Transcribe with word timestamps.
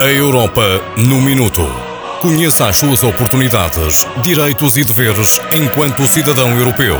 A 0.00 0.06
Europa 0.06 0.62
no 0.96 1.20
Minuto. 1.20 1.68
Conheça 2.20 2.68
as 2.68 2.76
suas 2.76 3.02
oportunidades, 3.02 4.06
direitos 4.22 4.76
e 4.76 4.84
deveres 4.84 5.40
enquanto 5.52 6.06
cidadão 6.06 6.56
europeu. 6.56 6.96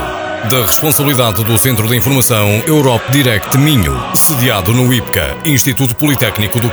Da 0.51 0.67
responsabilidade 0.67 1.45
do 1.45 1.57
Centro 1.57 1.87
de 1.87 1.95
Informação 1.95 2.49
Europe 2.67 3.09
Direct 3.13 3.57
Minho, 3.57 3.97
sediado 4.17 4.73
no 4.73 4.93
IPCA, 4.93 5.37
Instituto 5.45 5.95
Politécnico 5.95 6.59
do 6.59 6.67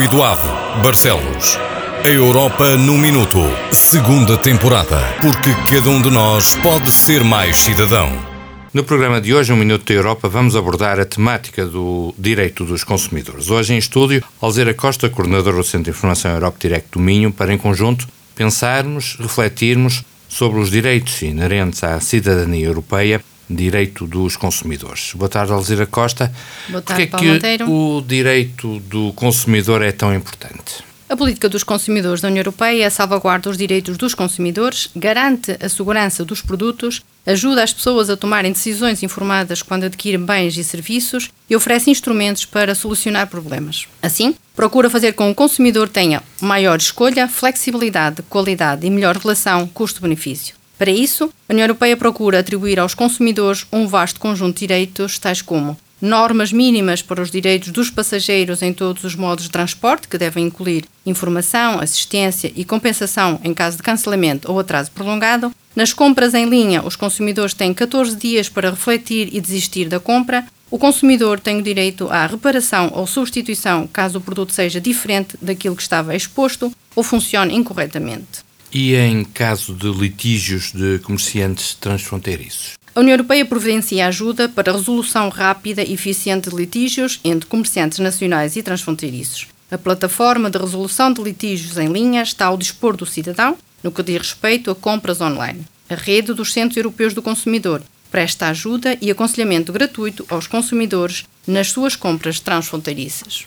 e 0.00 0.06
do 0.06 0.22
Ave, 0.22 0.48
Barcelos. 0.84 1.58
A 2.04 2.08
Europa 2.08 2.76
no 2.76 2.96
Minuto, 2.96 3.40
segunda 3.72 4.36
temporada. 4.36 5.00
Porque 5.20 5.52
cada 5.68 5.90
um 5.90 6.00
de 6.00 6.10
nós 6.10 6.54
pode 6.62 6.92
ser 6.92 7.24
mais 7.24 7.56
cidadão. 7.56 8.31
No 8.72 8.84
programa 8.84 9.20
de 9.20 9.34
hoje, 9.34 9.52
Um 9.52 9.56
Minuto 9.56 9.84
da 9.84 9.92
Europa, 9.92 10.30
vamos 10.30 10.56
abordar 10.56 10.98
a 10.98 11.04
temática 11.04 11.66
do 11.66 12.14
direito 12.16 12.64
dos 12.64 12.82
consumidores. 12.82 13.50
Hoje 13.50 13.74
em 13.74 13.76
estúdio, 13.76 14.24
Alzira 14.40 14.72
Costa, 14.72 15.10
coordenadora 15.10 15.58
do 15.58 15.62
Centro 15.62 15.84
de 15.84 15.90
Informação 15.90 16.30
Europa 16.30 16.56
Direct 16.58 16.88
do 16.90 16.98
Minho, 16.98 17.30
para 17.30 17.52
em 17.52 17.58
conjunto 17.58 18.08
pensarmos, 18.34 19.18
refletirmos 19.20 20.02
sobre 20.26 20.58
os 20.58 20.70
direitos 20.70 21.20
inerentes 21.20 21.84
à 21.84 22.00
cidadania 22.00 22.64
europeia, 22.64 23.22
direito 23.48 24.06
dos 24.06 24.38
consumidores. 24.38 25.12
Boa 25.14 25.28
tarde, 25.28 25.52
Alzira 25.52 25.84
Costa. 25.84 26.32
Boa 26.70 26.80
tarde, 26.80 27.08
Porquê 27.08 27.26
é 27.26 27.58
que 27.58 27.62
o 27.64 28.00
direito 28.00 28.80
do 28.80 29.12
consumidor 29.12 29.82
é 29.82 29.92
tão 29.92 30.14
importante? 30.14 30.82
A 31.12 31.16
política 31.16 31.46
dos 31.46 31.62
consumidores 31.62 32.22
da 32.22 32.28
União 32.28 32.40
Europeia 32.40 32.88
salvaguarda 32.88 33.50
os 33.50 33.58
direitos 33.58 33.98
dos 33.98 34.14
consumidores, 34.14 34.88
garante 34.96 35.54
a 35.62 35.68
segurança 35.68 36.24
dos 36.24 36.40
produtos, 36.40 37.02
ajuda 37.26 37.62
as 37.62 37.70
pessoas 37.70 38.08
a 38.08 38.16
tomarem 38.16 38.50
decisões 38.50 39.02
informadas 39.02 39.60
quando 39.60 39.84
adquirem 39.84 40.24
bens 40.24 40.56
e 40.56 40.64
serviços 40.64 41.28
e 41.50 41.54
oferece 41.54 41.90
instrumentos 41.90 42.46
para 42.46 42.74
solucionar 42.74 43.26
problemas. 43.26 43.86
Assim, 44.00 44.34
procura 44.56 44.88
fazer 44.88 45.12
com 45.12 45.26
que 45.26 45.32
o 45.32 45.34
consumidor 45.34 45.86
tenha 45.86 46.22
maior 46.40 46.78
escolha, 46.78 47.28
flexibilidade, 47.28 48.22
qualidade 48.22 48.86
e 48.86 48.90
melhor 48.90 49.18
relação 49.18 49.66
custo-benefício. 49.66 50.54
Para 50.78 50.90
isso, 50.90 51.30
a 51.46 51.52
União 51.52 51.64
Europeia 51.64 51.94
procura 51.94 52.38
atribuir 52.38 52.80
aos 52.80 52.94
consumidores 52.94 53.66
um 53.70 53.86
vasto 53.86 54.18
conjunto 54.18 54.54
de 54.54 54.60
direitos, 54.60 55.18
tais 55.18 55.42
como 55.42 55.76
normas 56.02 56.52
mínimas 56.52 57.00
para 57.00 57.22
os 57.22 57.30
direitos 57.30 57.70
dos 57.70 57.88
passageiros 57.88 58.60
em 58.60 58.72
todos 58.72 59.04
os 59.04 59.14
modos 59.14 59.44
de 59.44 59.50
transporte, 59.50 60.08
que 60.08 60.18
devem 60.18 60.46
incluir 60.46 60.84
informação, 61.06 61.78
assistência 61.78 62.52
e 62.56 62.64
compensação 62.64 63.40
em 63.44 63.54
caso 63.54 63.76
de 63.76 63.84
cancelamento 63.84 64.50
ou 64.50 64.58
atraso 64.58 64.90
prolongado. 64.90 65.52
Nas 65.76 65.92
compras 65.92 66.34
em 66.34 66.48
linha, 66.48 66.82
os 66.82 66.96
consumidores 66.96 67.54
têm 67.54 67.72
14 67.72 68.16
dias 68.16 68.48
para 68.48 68.70
refletir 68.70 69.28
e 69.32 69.40
desistir 69.40 69.88
da 69.88 70.00
compra. 70.00 70.44
O 70.68 70.78
consumidor 70.78 71.38
tem 71.38 71.58
o 71.58 71.62
direito 71.62 72.08
à 72.10 72.26
reparação 72.26 72.90
ou 72.94 73.06
substituição 73.06 73.86
caso 73.86 74.18
o 74.18 74.20
produto 74.20 74.52
seja 74.52 74.80
diferente 74.80 75.36
daquilo 75.40 75.76
que 75.76 75.82
estava 75.82 76.16
exposto 76.16 76.72
ou 76.96 77.04
funcione 77.04 77.54
incorretamente. 77.54 78.42
E 78.74 78.94
em 78.94 79.22
caso 79.22 79.74
de 79.74 79.90
litígios 79.92 80.72
de 80.72 80.98
comerciantes 81.00 81.74
transfronteiriços? 81.74 82.72
A 82.94 83.00
União 83.00 83.12
Europeia 83.12 83.44
providencia 83.44 84.06
ajuda 84.06 84.48
para 84.48 84.72
a 84.72 84.74
resolução 84.74 85.28
rápida 85.28 85.82
e 85.82 85.92
eficiente 85.92 86.48
de 86.48 86.56
litígios 86.56 87.20
entre 87.22 87.46
comerciantes 87.46 87.98
nacionais 87.98 88.56
e 88.56 88.62
transfronteiriços. 88.62 89.48
A 89.70 89.76
plataforma 89.76 90.50
de 90.50 90.58
resolução 90.58 91.12
de 91.12 91.22
litígios 91.22 91.76
em 91.76 91.88
linha 91.88 92.22
está 92.22 92.46
ao 92.46 92.56
dispor 92.56 92.96
do 92.96 93.04
cidadão 93.04 93.58
no 93.82 93.92
que 93.92 94.02
diz 94.02 94.18
respeito 94.18 94.70
a 94.70 94.74
compras 94.74 95.20
online. 95.20 95.66
A 95.90 95.94
rede 95.94 96.32
dos 96.32 96.52
Centros 96.52 96.76
Europeus 96.76 97.12
do 97.12 97.20
Consumidor 97.20 97.82
presta 98.10 98.48
ajuda 98.48 98.96
e 99.02 99.10
aconselhamento 99.10 99.72
gratuito 99.72 100.24
aos 100.30 100.46
consumidores 100.46 101.24
nas 101.46 101.68
suas 101.68 101.94
compras 101.96 102.40
transfronteiriças. 102.40 103.46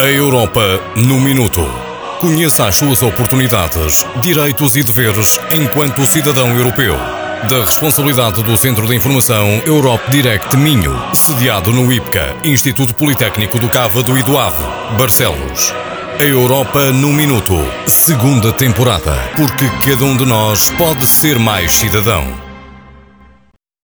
A 0.00 0.06
Europa 0.06 0.80
no 0.96 1.20
Minuto. 1.20 1.62
Conheça 2.20 2.66
as 2.66 2.74
suas 2.74 3.02
oportunidades, 3.02 4.06
direitos 4.22 4.74
e 4.74 4.82
deveres 4.82 5.38
enquanto 5.52 6.06
cidadão 6.06 6.56
europeu. 6.56 6.96
Da 7.46 7.66
responsabilidade 7.66 8.42
do 8.42 8.56
Centro 8.56 8.86
de 8.86 8.94
Informação 8.96 9.46
Europe 9.66 10.10
Direct 10.10 10.56
Minho, 10.56 10.98
sediado 11.12 11.70
no 11.70 11.92
IPCA, 11.92 12.34
Instituto 12.42 12.94
Politécnico 12.94 13.58
do 13.58 13.68
Cávado 13.68 14.16
e 14.16 14.22
do 14.22 14.38
Ave, 14.38 14.64
Barcelos. 14.96 15.74
A 16.18 16.24
Europa 16.24 16.90
no 16.92 17.12
Minuto, 17.12 17.62
segunda 17.86 18.54
temporada. 18.54 19.12
Porque 19.36 19.68
cada 19.86 20.04
um 20.06 20.16
de 20.16 20.24
nós 20.24 20.70
pode 20.78 21.06
ser 21.06 21.38
mais 21.38 21.72
cidadão. 21.72 22.49